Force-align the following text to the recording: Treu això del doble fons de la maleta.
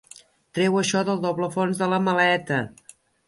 Treu 0.57 0.77
això 0.79 1.03
del 1.09 1.19
doble 1.27 1.51
fons 1.57 1.83
de 1.83 1.91
la 1.93 2.01
maleta. 2.09 2.61